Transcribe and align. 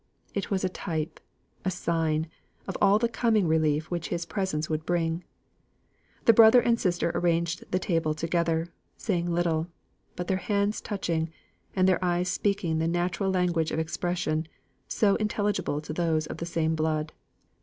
It 0.33 0.49
was 0.49 0.63
a 0.63 0.67
type, 0.69 1.19
a 1.63 1.69
sign, 1.69 2.25
of 2.67 2.75
all 2.81 2.97
the 2.97 3.07
coming 3.07 3.47
relief 3.47 3.91
which 3.91 4.07
his 4.07 4.25
presence 4.25 4.67
would 4.67 4.83
bring. 4.83 5.23
The 6.25 6.33
brother 6.33 6.59
and 6.59 6.79
sister 6.79 7.11
arranged 7.13 7.65
the 7.69 7.77
table 7.77 8.15
together, 8.15 8.73
saying 8.97 9.31
little, 9.31 9.67
but 10.15 10.27
their 10.27 10.37
hands 10.37 10.81
touching, 10.81 11.29
and 11.75 11.87
their 11.87 12.03
eyes 12.03 12.29
speaking 12.29 12.79
the 12.79 12.87
natural 12.87 13.29
language 13.29 13.69
of 13.71 13.77
expression, 13.77 14.47
so 14.87 15.17
intelligible 15.17 15.79
to 15.81 15.93
those 15.93 16.25
of 16.25 16.37
the 16.37 16.47
same 16.47 16.73
blood. 16.73 17.13